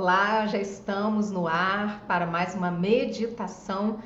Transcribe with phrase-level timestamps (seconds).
[0.00, 3.98] Olá, já estamos no ar para mais uma meditação.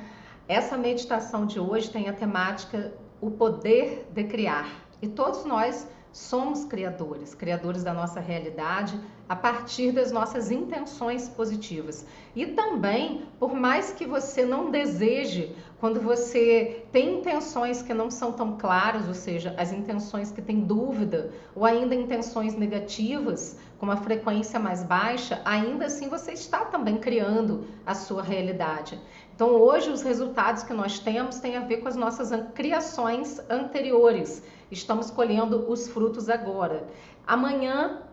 [0.47, 2.91] Essa meditação de hoje tem a temática
[3.21, 4.87] O Poder de Criar.
[5.03, 12.05] E todos nós somos criadores, criadores da nossa realidade a partir das nossas intenções positivas.
[12.35, 18.31] E também, por mais que você não deseje, quando você tem intenções que não são
[18.31, 23.97] tão claras, ou seja, as intenções que têm dúvida, ou ainda intenções negativas, com uma
[23.97, 28.97] frequência mais baixa, ainda assim você está também criando a sua realidade.
[29.35, 34.41] Então, hoje, os resultados que nós temos têm a ver com as nossas criações anteriores.
[34.71, 36.87] Estamos colhendo os frutos agora.
[37.27, 38.03] Amanhã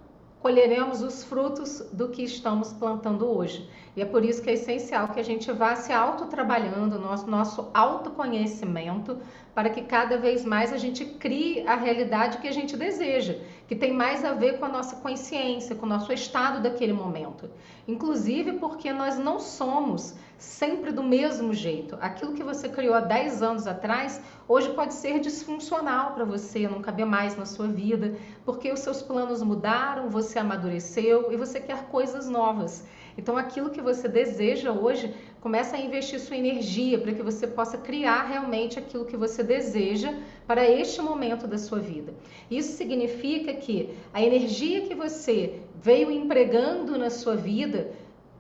[0.41, 3.69] colheremos os frutos do que estamos plantando hoje.
[3.95, 7.71] E é por isso que é essencial que a gente vá se autotrabalhando, nosso, nosso
[7.75, 9.19] autoconhecimento,
[9.55, 13.37] para que cada vez mais a gente crie a realidade que a gente deseja,
[13.71, 17.49] que tem mais a ver com a nossa consciência, com o nosso estado daquele momento.
[17.87, 21.97] Inclusive porque nós não somos sempre do mesmo jeito.
[22.01, 26.83] Aquilo que você criou há 10 anos atrás, hoje pode ser disfuncional para você, não
[26.83, 31.85] caber mais na sua vida, porque os seus planos mudaram, você amadureceu e você quer
[31.85, 32.85] coisas novas.
[33.17, 37.79] Então, aquilo que você deseja hoje, começa a investir sua energia para que você possa
[37.79, 40.15] criar realmente aquilo que você deseja
[40.47, 42.13] para este momento da sua vida.
[42.51, 47.91] Isso significa que a energia que você veio empregando na sua vida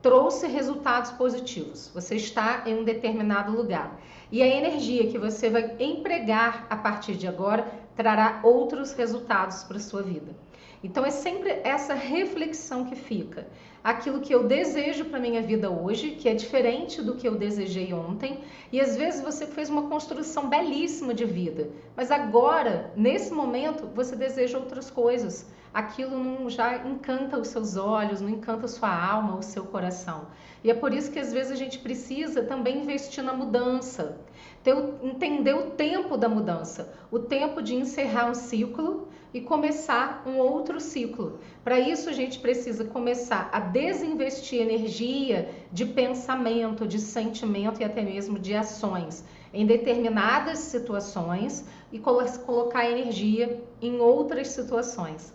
[0.02, 1.90] trouxe resultados positivos.
[1.94, 4.00] Você está em um determinado lugar.
[4.30, 9.76] E a energia que você vai empregar a partir de agora trará outros resultados para
[9.76, 10.34] a sua vida.
[10.82, 13.46] Então é sempre essa reflexão que fica.
[13.82, 17.94] Aquilo que eu desejo para minha vida hoje, que é diferente do que eu desejei
[17.94, 23.86] ontem, e às vezes você fez uma construção belíssima de vida, mas agora, nesse momento,
[23.94, 25.46] você deseja outras coisas.
[25.72, 30.26] Aquilo não já encanta os seus olhos, não encanta a sua alma, o seu coração.
[30.62, 34.18] E é por isso que às vezes a gente precisa também investir na mudança,
[34.62, 40.38] ter, entender o tempo da mudança, o tempo de encerrar um ciclo e começar um
[40.38, 41.38] outro ciclo.
[41.62, 48.02] Para isso, a gente precisa começar a desinvestir energia de pensamento, de sentimento e até
[48.02, 55.34] mesmo de ações em determinadas situações e colocar energia em outras situações.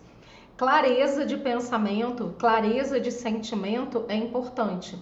[0.56, 4.98] Clareza de pensamento, clareza de sentimento é importante.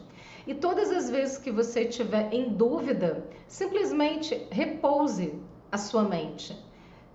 [0.46, 5.34] E todas as vezes que você estiver em dúvida, simplesmente repouse
[5.72, 6.56] a sua mente.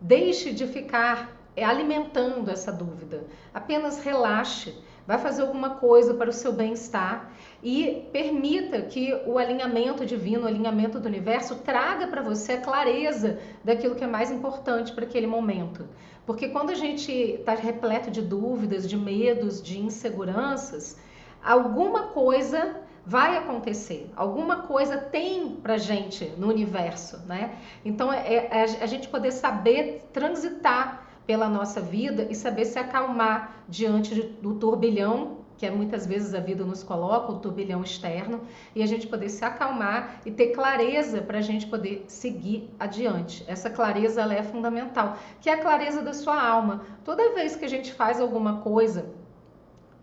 [0.02, 3.26] Deixe de ficar é alimentando essa dúvida.
[3.54, 4.74] Apenas relaxe,
[5.06, 10.48] vai fazer alguma coisa para o seu bem-estar e permita que o alinhamento divino, o
[10.48, 15.28] alinhamento do universo traga para você a clareza daquilo que é mais importante para aquele
[15.28, 15.86] momento.
[16.26, 20.98] Porque quando a gente está repleto de dúvidas, de medos, de inseguranças,
[21.44, 27.58] alguma coisa vai acontecer, alguma coisa tem para gente no universo, né?
[27.84, 33.64] Então é, é a gente poder saber transitar pela nossa vida e saber se acalmar
[33.68, 38.40] diante de, do turbilhão que é, muitas vezes a vida nos coloca, o turbilhão externo,
[38.74, 43.44] e a gente poder se acalmar e ter clareza para a gente poder seguir adiante.
[43.46, 46.86] Essa clareza ela é fundamental, que é a clareza da sua alma.
[47.04, 49.12] Toda vez que a gente faz alguma coisa,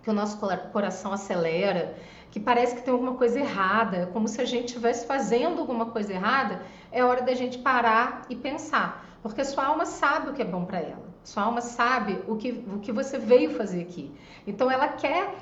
[0.02, 0.38] que o nosso
[0.72, 1.96] coração acelera,
[2.30, 6.12] que parece que tem alguma coisa errada, como se a gente estivesse fazendo alguma coisa
[6.12, 10.44] errada, é hora da gente parar e pensar, porque sua alma sabe o que é
[10.44, 11.06] bom para ela.
[11.24, 14.12] Sua alma sabe o que, o que você veio fazer aqui.
[14.46, 15.34] Então ela quer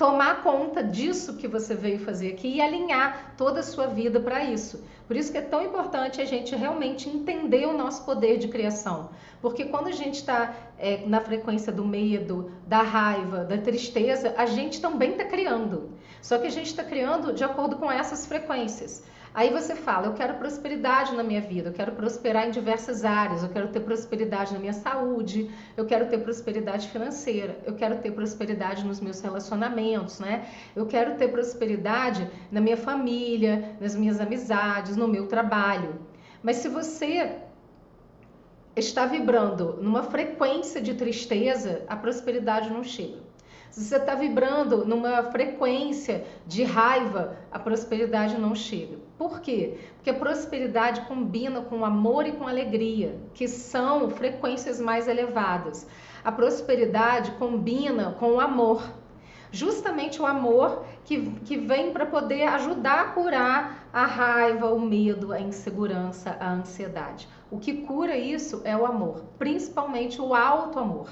[0.00, 4.42] tomar conta disso que você veio fazer aqui e alinhar toda a sua vida para
[4.42, 4.82] isso.
[5.06, 9.10] Por isso que é tão importante a gente realmente entender o nosso poder de criação.
[9.42, 14.46] Porque quando a gente está é, na frequência do medo, da raiva, da tristeza, a
[14.46, 15.90] gente também está criando.
[16.22, 19.02] Só que a gente está criando de acordo com essas frequências.
[19.32, 23.44] Aí você fala, eu quero prosperidade na minha vida, eu quero prosperar em diversas áreas,
[23.44, 28.10] eu quero ter prosperidade na minha saúde, eu quero ter prosperidade financeira, eu quero ter
[28.10, 30.48] prosperidade nos meus relacionamentos, né?
[30.74, 36.00] Eu quero ter prosperidade na minha família, nas minhas amizades, no meu trabalho.
[36.42, 37.36] Mas se você
[38.74, 43.29] está vibrando numa frequência de tristeza, a prosperidade não chega.
[43.70, 48.98] Se você está vibrando numa frequência de raiva, a prosperidade não chega.
[49.16, 49.78] Por quê?
[49.94, 55.86] Porque a prosperidade combina com amor e com alegria, que são frequências mais elevadas.
[56.24, 58.82] A prosperidade combina com o amor,
[59.52, 65.32] justamente o amor que, que vem para poder ajudar a curar a raiva, o medo,
[65.32, 67.28] a insegurança, a ansiedade.
[67.50, 71.08] O que cura isso é o amor, principalmente o alto amor.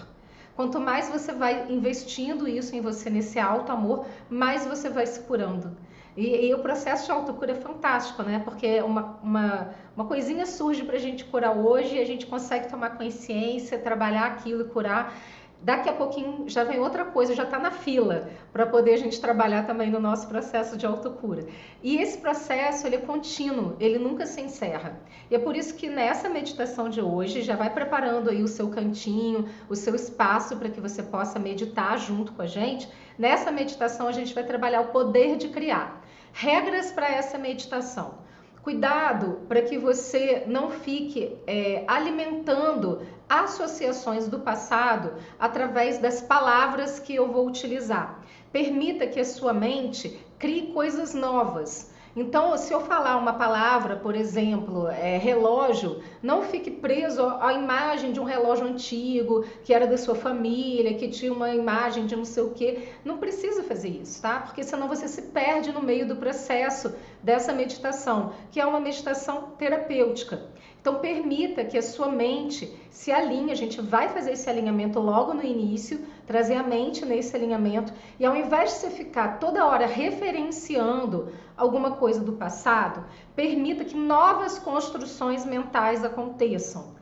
[0.58, 5.20] Quanto mais você vai investindo isso em você, nesse alto amor, mais você vai se
[5.20, 5.76] curando.
[6.16, 8.42] E, e, o processo de autocura é fantástico, né?
[8.44, 12.98] Porque uma, uma, uma coisinha surge para a gente curar hoje a gente consegue tomar
[12.98, 15.14] consciência, trabalhar aquilo e curar.
[15.60, 19.20] Daqui a pouquinho já vem outra coisa, já está na fila para poder a gente
[19.20, 21.46] trabalhar também no nosso processo de autocura.
[21.82, 25.00] E esse processo ele é contínuo, ele nunca se encerra.
[25.28, 28.68] E é por isso que nessa meditação de hoje já vai preparando aí o seu
[28.70, 32.88] cantinho, o seu espaço para que você possa meditar junto com a gente.
[33.18, 36.04] Nessa meditação a gente vai trabalhar o poder de criar.
[36.32, 38.27] Regras para essa meditação.
[38.62, 47.14] Cuidado para que você não fique é, alimentando associações do passado através das palavras que
[47.14, 48.20] eu vou utilizar.
[48.50, 51.92] Permita que a sua mente crie coisas novas.
[52.16, 58.12] Então, se eu falar uma palavra, por exemplo, é, relógio, não fique preso à imagem
[58.12, 62.24] de um relógio antigo, que era da sua família, que tinha uma imagem de não
[62.24, 62.88] sei o quê.
[63.04, 64.40] Não precisa fazer isso, tá?
[64.40, 69.52] Porque senão você se perde no meio do processo dessa meditação, que é uma meditação
[69.58, 70.42] terapêutica.
[70.80, 75.34] Então permita que a sua mente se alinhe, a gente vai fazer esse alinhamento logo
[75.34, 79.86] no início, trazer a mente nesse alinhamento e ao invés de você ficar toda hora
[79.86, 83.04] referenciando alguma coisa do passado,
[83.38, 86.96] permita que novas construções mentais aconteçam.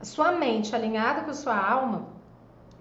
[0.00, 2.06] A sua mente alinhada com a sua alma,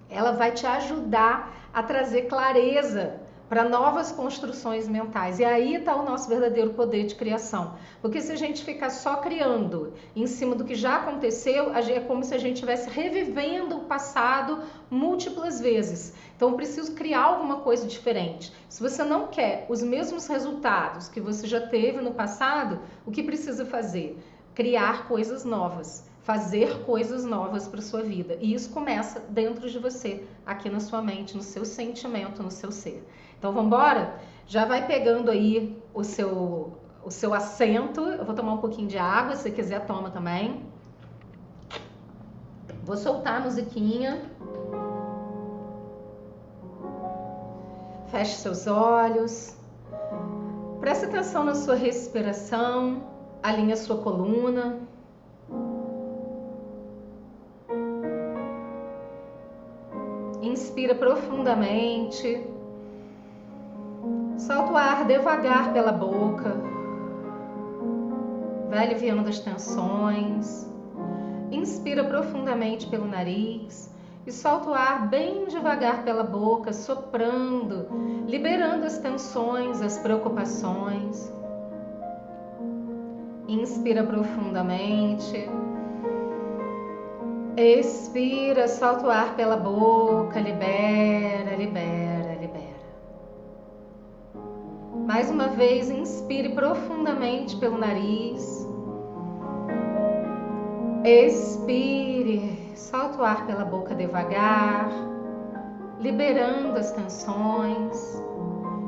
[0.09, 3.19] ela vai te ajudar a trazer clareza
[3.51, 5.37] para novas construções mentais.
[5.37, 7.73] E aí está o nosso verdadeiro poder de criação.
[8.01, 12.23] Porque se a gente ficar só criando em cima do que já aconteceu, é como
[12.23, 16.13] se a gente estivesse revivendo o passado múltiplas vezes.
[16.33, 18.53] Então, eu preciso criar alguma coisa diferente.
[18.69, 23.21] Se você não quer os mesmos resultados que você já teve no passado, o que
[23.21, 24.17] precisa fazer?
[24.53, 28.37] Criar coisas novas fazer coisas novas para sua vida.
[28.39, 32.71] E isso começa dentro de você, aqui na sua mente, no seu sentimento, no seu
[32.71, 33.05] ser.
[33.37, 34.19] Então vamos embora?
[34.45, 38.01] Já vai pegando aí o seu o seu assento.
[38.01, 40.63] Eu vou tomar um pouquinho de água, se quiser toma também.
[42.83, 44.21] Vou soltar a musiquinha.
[48.11, 49.55] Feche seus olhos.
[50.79, 53.10] Preste atenção na sua respiração.
[53.43, 54.79] Alinhe a sua coluna.
[60.41, 62.45] Inspira profundamente.
[64.37, 66.55] Solta o ar devagar pela boca.
[68.69, 70.69] Vai aliviando as tensões.
[71.51, 73.91] Inspira profundamente pelo nariz
[74.25, 77.87] e solta o ar bem devagar pela boca, soprando,
[78.27, 81.40] liberando as tensões, as preocupações.
[83.61, 85.47] Inspira profundamente.
[87.55, 92.81] Expira, solta o ar pela boca, libera, libera, libera.
[95.05, 98.67] Mais uma vez, inspire profundamente pelo nariz.
[101.05, 104.89] Expire, solta o ar pela boca devagar,
[105.99, 108.23] liberando as tensões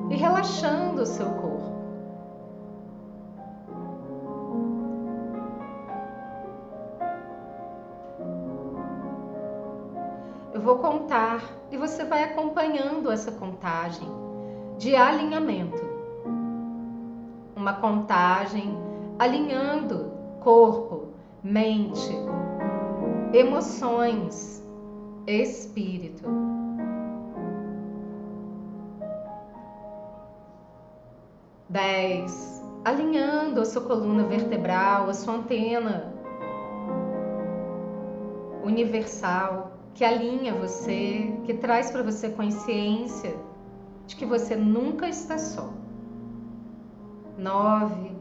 [0.10, 1.73] e relaxando o seu corpo.
[10.64, 14.08] Vou contar e você vai acompanhando essa contagem
[14.78, 15.84] de alinhamento.
[17.56, 18.78] Uma contagem
[19.20, 21.10] alinhando corpo,
[21.44, 22.16] mente,
[23.34, 24.66] emoções,
[25.28, 26.24] espírito.
[31.68, 36.14] Dez, alinhando a sua coluna vertebral, a sua antena
[38.64, 43.36] universal que alinha você, que traz para você consciência
[44.08, 45.70] de que você nunca está só.
[47.38, 48.12] Nove,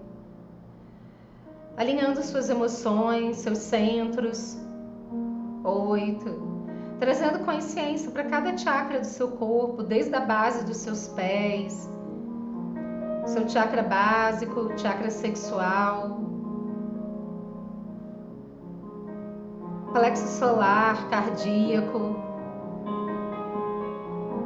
[1.76, 4.58] alinhando suas emoções, seus centros.
[5.64, 6.42] Oito,
[6.98, 11.88] trazendo consciência para cada chakra do seu corpo, desde a base dos seus pés,
[13.26, 16.20] seu chakra básico, chakra sexual,
[19.92, 22.16] plexo solar, cardíaco,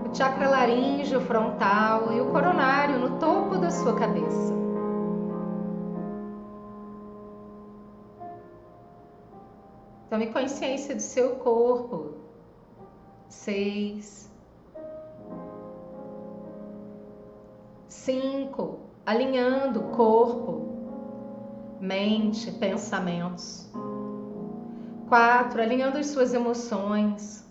[0.05, 4.55] o chakra laríngeo frontal e o coronário no topo da sua cabeça.
[10.11, 12.15] Tome consciência do seu corpo.
[13.29, 14.33] Seis.
[17.89, 18.81] Cinco.
[19.05, 20.67] Alinhando corpo,
[21.81, 23.71] mente, pensamentos.
[25.09, 27.45] Quatro, alinhando as suas emoções.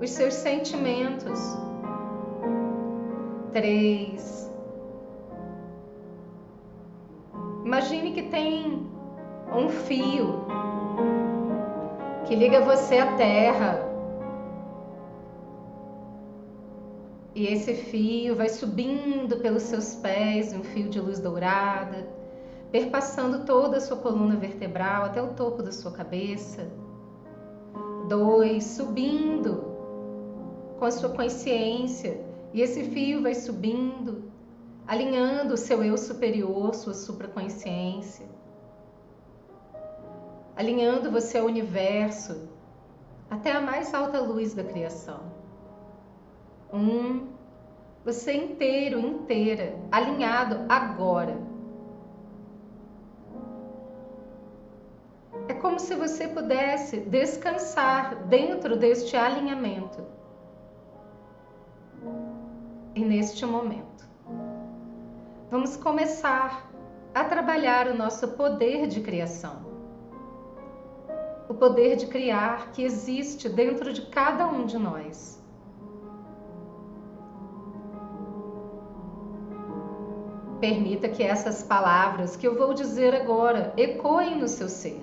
[0.00, 1.40] os seus sentimentos.
[3.52, 4.50] Três.
[7.64, 8.88] Imagine que tem
[9.54, 10.46] um fio
[12.26, 13.90] que liga você à terra.
[17.34, 22.08] E esse fio vai subindo pelos seus pés, um fio de luz dourada,
[22.70, 26.68] perpassando toda a sua coluna vertebral até o topo da sua cabeça.
[28.10, 29.52] Dois, subindo
[30.78, 32.20] com a sua consciência,
[32.52, 34.30] e esse fio vai subindo,
[34.86, 38.26] alinhando o seu eu superior, sua supraconsciência
[40.60, 42.46] alinhando você ao universo,
[43.30, 45.20] até a mais alta luz da criação.
[46.70, 47.28] Um,
[48.04, 51.49] você inteiro, inteira, alinhado agora.
[55.48, 60.04] É como se você pudesse descansar dentro deste alinhamento.
[62.94, 64.08] E neste momento,
[65.50, 66.70] vamos começar
[67.14, 69.70] a trabalhar o nosso poder de criação
[71.50, 75.42] o poder de criar que existe dentro de cada um de nós.
[80.60, 85.02] Permita que essas palavras que eu vou dizer agora ecoem no seu ser.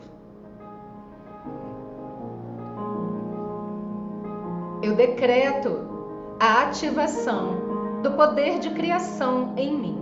[4.82, 5.88] Eu decreto
[6.40, 9.98] a ativação do poder de criação em mim.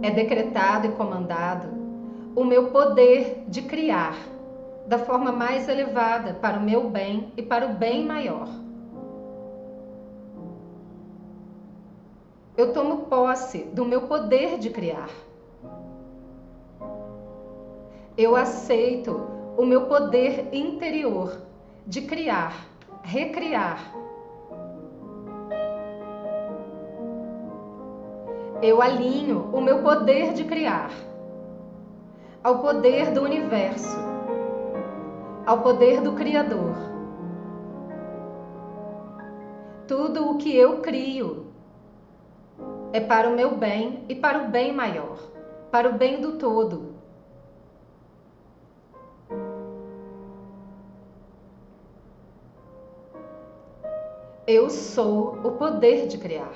[0.00, 1.66] É decretado e comandado
[2.36, 4.14] o meu poder de criar
[4.86, 8.48] da forma mais elevada para o meu bem e para o bem maior.
[12.56, 15.10] Eu tomo posse do meu poder de criar.
[18.16, 19.20] Eu aceito
[19.58, 21.45] o meu poder interior
[21.86, 22.66] de criar,
[23.02, 23.78] recriar.
[28.60, 30.90] Eu alinho o meu poder de criar
[32.42, 33.98] ao poder do universo,
[35.44, 36.74] ao poder do Criador.
[39.86, 41.46] Tudo o que eu crio
[42.92, 45.18] é para o meu bem e para o bem maior,
[45.70, 46.85] para o bem do todo.
[54.46, 56.54] Eu sou o poder de criar.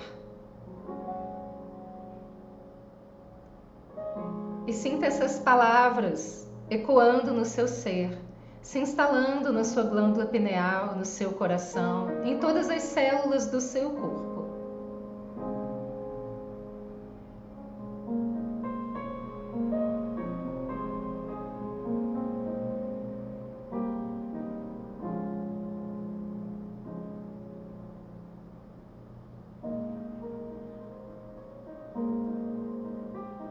[4.71, 8.17] e sinta essas palavras ecoando no seu ser,
[8.63, 13.91] se instalando na sua glândula pineal, no seu coração, em todas as células do seu
[13.91, 14.30] corpo.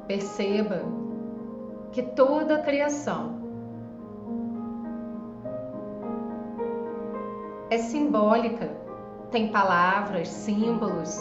[0.09, 0.81] Perceba
[1.91, 3.35] que toda a criação
[7.69, 8.71] é simbólica,
[9.29, 11.15] tem palavras, símbolos,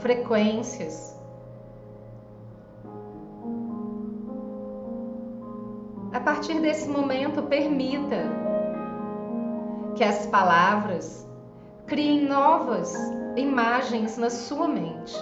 [0.00, 1.18] frequências.
[6.12, 8.28] A partir desse momento, permita
[9.94, 11.26] que as palavras
[11.86, 12.92] criem novas
[13.34, 15.16] imagens na sua mente.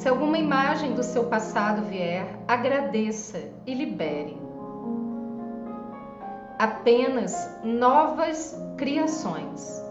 [0.00, 4.34] Se alguma imagem do seu passado vier, agradeça e libere.
[6.58, 9.84] Apenas novas criações.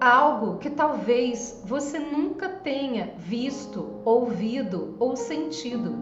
[0.00, 5.94] Algo que talvez você nunca tenha visto, ouvido ou sentido.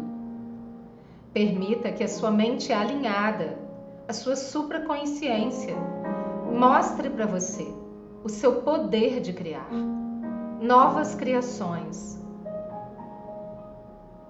[1.35, 3.59] Permita que a sua mente alinhada,
[4.09, 5.77] a sua supraconsciência,
[6.51, 7.71] mostre para você
[8.25, 9.69] o seu poder de criar
[10.63, 12.22] novas criações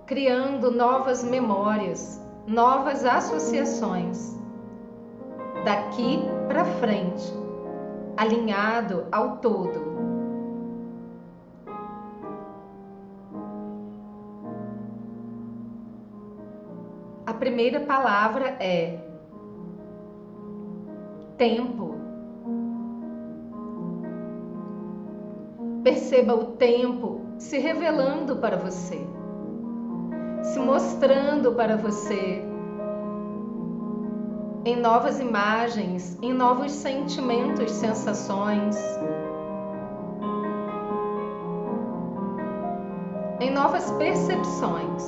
[0.06, 4.36] criando novas memórias, novas associações.
[5.64, 7.32] Daqui para frente,
[8.16, 9.92] alinhado ao todo.
[17.24, 18.98] A primeira palavra é
[21.38, 21.94] tempo.
[25.84, 29.04] Perceba o tempo se revelando para você
[30.52, 32.44] se mostrando para você
[34.66, 38.76] em novas imagens, em novos sentimentos, sensações,
[43.40, 45.06] em novas percepções.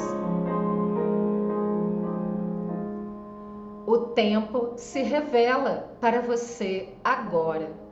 [3.87, 7.84] O tempo se revela para você agora.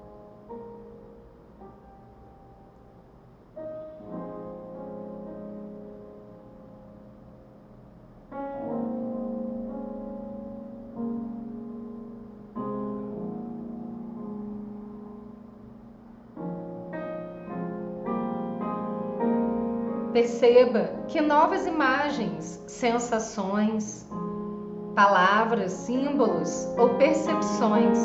[20.13, 24.07] Perceba que novas imagens, sensações,
[24.95, 27.99] palavras, símbolos ou percepções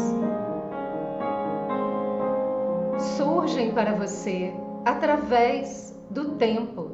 [3.17, 4.53] surgem para você
[4.85, 6.91] através do tempo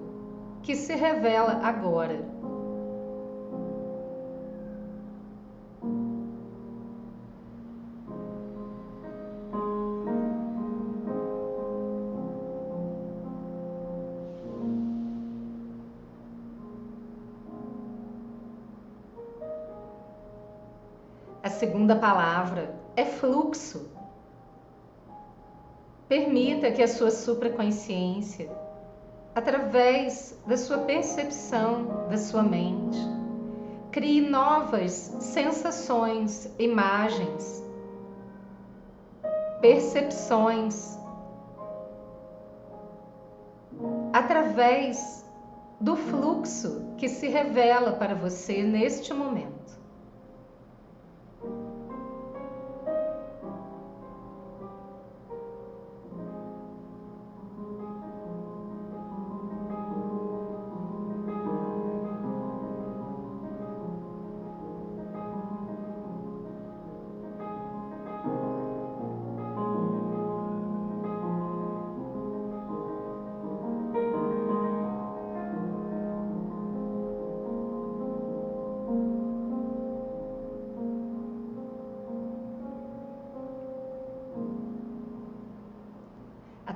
[0.64, 2.33] que se revela agora.
[21.94, 23.88] A segunda palavra é fluxo.
[26.08, 28.50] Permita que a sua supraconsciência,
[29.36, 32.98] através da sua percepção da sua mente,
[33.92, 37.64] crie novas sensações, imagens,
[39.62, 40.98] percepções,
[44.12, 45.24] através
[45.80, 49.73] do fluxo que se revela para você neste momento.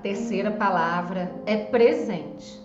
[0.07, 2.61] Terceira palavra é presente.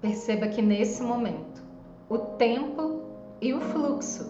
[0.00, 1.62] Perceba que nesse momento
[2.08, 3.02] o tempo
[3.42, 4.24] e o fluxo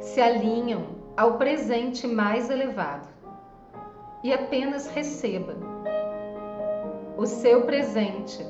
[0.00, 0.86] se alinham
[1.18, 3.06] ao presente mais elevado
[4.24, 5.54] e apenas receba
[7.18, 8.42] o seu presente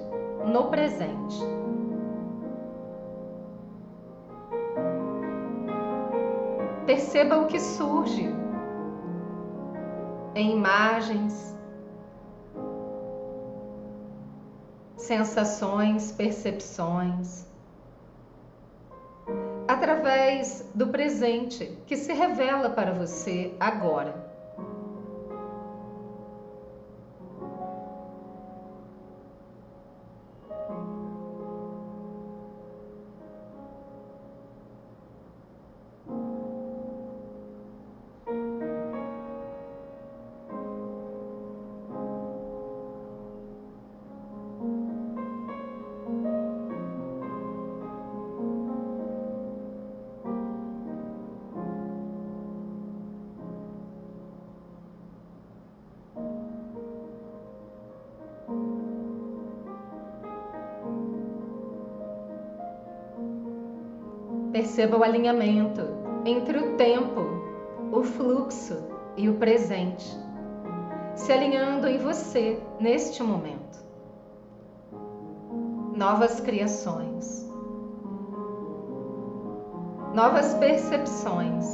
[0.44, 1.36] no presente.
[6.86, 8.47] Perceba o que surge
[10.34, 11.56] em imagens,
[14.96, 17.46] sensações, percepções,
[19.66, 24.27] através do presente que se revela para você agora.
[64.58, 65.82] Perceba o alinhamento
[66.24, 67.20] entre o tempo,
[67.92, 68.76] o fluxo
[69.16, 70.04] e o presente,
[71.14, 73.78] se alinhando em você neste momento.
[75.94, 77.48] Novas criações,
[80.12, 81.64] novas percepções.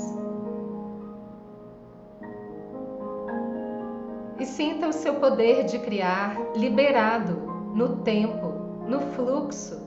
[4.39, 7.33] E sinta o seu poder de criar liberado
[7.75, 8.53] no tempo,
[8.87, 9.81] no fluxo,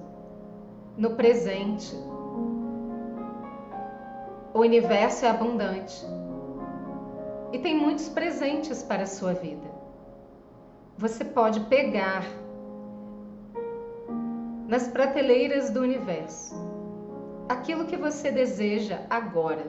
[0.98, 1.96] no presente.
[4.58, 6.04] O universo é abundante
[7.54, 9.68] e tem muitos presentes para a sua vida.
[10.98, 12.26] Você pode pegar
[14.68, 16.56] nas prateleiras do universo
[17.48, 19.64] aquilo que você deseja agora.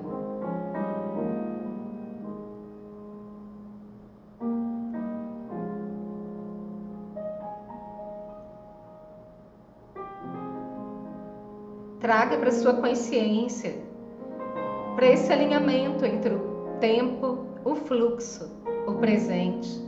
[12.00, 13.87] Traga para sua consciência
[14.98, 18.50] para esse alinhamento entre o tempo, o fluxo,
[18.84, 19.80] o presente.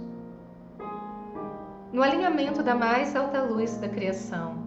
[1.92, 4.62] No alinhamento da mais alta luz da criação,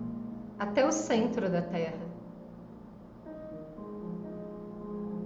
[0.59, 2.05] até o centro da Terra.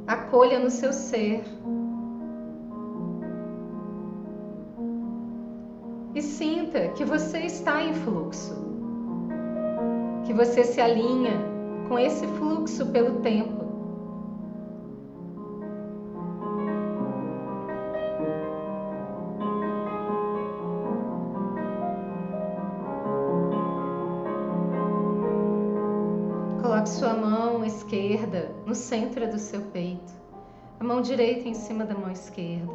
[0.05, 1.43] Acolha no seu ser.
[6.13, 8.53] E sinta que você está em fluxo,
[10.27, 11.39] que você se alinha
[11.87, 13.66] com esse fluxo pelo tempo.
[28.67, 30.11] No centro do seu peito,
[30.77, 32.73] a mão direita em cima da mão esquerda.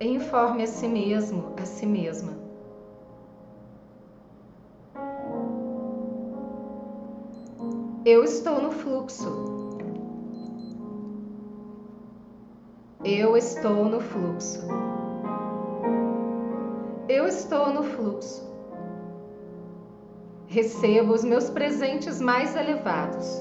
[0.00, 2.32] E informe a si mesmo, a si mesma.
[8.06, 9.28] Eu estou no fluxo.
[13.04, 14.66] Eu estou no fluxo.
[17.10, 18.51] Eu estou no fluxo.
[20.52, 23.38] Recebo os meus presentes mais elevados.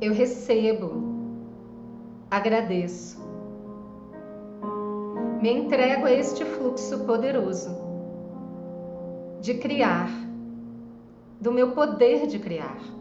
[0.00, 1.02] Eu recebo
[2.30, 3.20] agradeço.
[5.42, 7.76] Me entrego a este fluxo poderoso
[9.40, 10.08] de criar,
[11.40, 12.97] do meu poder de criar.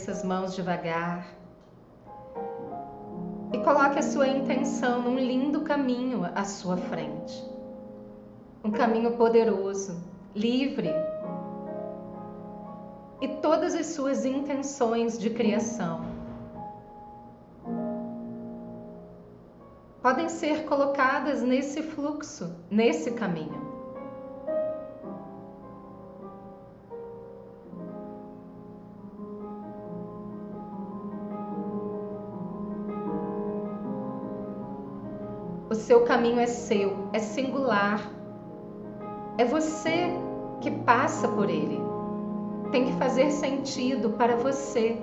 [0.00, 1.26] Desça as mãos devagar
[3.52, 7.44] e coloque a sua intenção num lindo caminho à sua frente
[8.64, 10.02] um caminho poderoso,
[10.34, 10.88] livre.
[13.20, 16.00] E todas as suas intenções de criação
[20.00, 23.59] podem ser colocadas nesse fluxo, nesse caminho.
[35.90, 38.00] Seu caminho é seu, é singular,
[39.36, 40.06] é você
[40.60, 41.80] que passa por ele.
[42.70, 44.96] Tem que fazer sentido para você.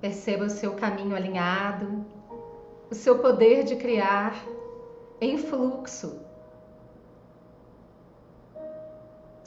[0.00, 2.04] Perceba o seu caminho alinhado,
[2.90, 4.34] o seu poder de criar
[5.20, 6.31] em fluxo.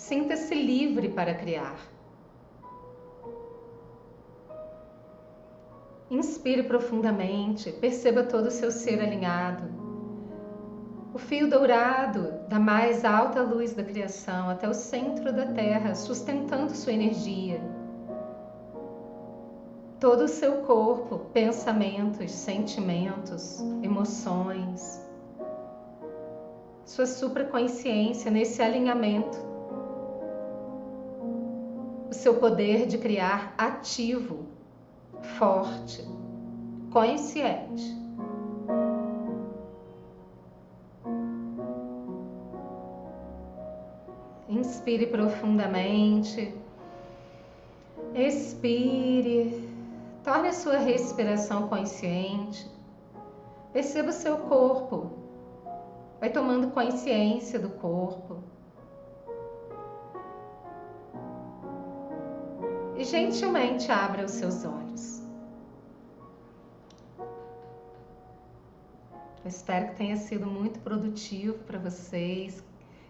[0.07, 1.79] Sinta-se livre para criar.
[6.11, 9.63] Inspire profundamente, perceba todo o seu ser alinhado.
[11.11, 16.75] O fio dourado da mais alta luz da criação até o centro da Terra, sustentando
[16.75, 17.59] sua energia.
[19.99, 25.03] Todo o seu corpo, pensamentos, sentimentos, emoções.
[26.85, 29.54] Sua supraconsciência nesse alinhamento.
[32.25, 34.47] Seu poder de criar ativo
[35.38, 36.03] forte,
[36.91, 37.95] consciente.
[44.49, 46.51] Inspire profundamente.
[48.15, 49.69] Expire.
[50.23, 52.67] Torne a sua respiração consciente.
[53.71, 55.11] Perceba o seu corpo.
[56.19, 58.54] Vai tomando consciência do corpo.
[63.05, 65.21] Gentilmente abra os seus olhos.
[69.43, 72.63] Eu espero que tenha sido muito produtivo para vocês,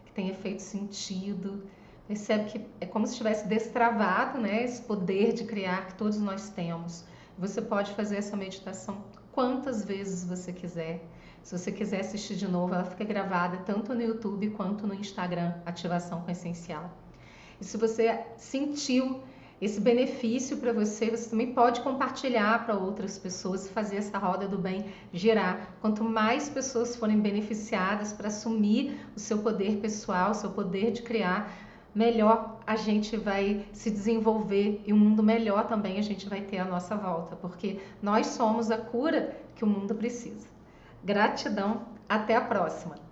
[0.06, 1.64] que tenha feito sentido.
[2.10, 6.50] Percebe que é como se tivesse destravado né, esse poder de criar que todos nós
[6.50, 7.06] temos.
[7.40, 11.06] Você pode fazer essa meditação quantas vezes você quiser.
[11.42, 15.54] Se você quiser assistir de novo, ela fica gravada tanto no YouTube quanto no Instagram,
[15.66, 16.92] Ativação com Essencial.
[17.62, 19.24] E se você sentiu
[19.62, 24.48] esse benefício para você, você também pode compartilhar para outras pessoas e fazer essa roda
[24.48, 25.76] do bem girar.
[25.80, 31.04] Quanto mais pessoas forem beneficiadas para assumir o seu poder pessoal, o seu poder de
[31.04, 31.50] criar,
[31.94, 36.58] melhor a gente vai se desenvolver e um mundo melhor também a gente vai ter
[36.58, 40.48] à nossa volta, porque nós somos a cura que o mundo precisa.
[41.02, 43.05] Gratidão, até a próxima!